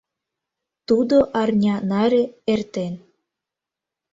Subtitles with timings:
[0.87, 2.93] Тудо арня наре эртен.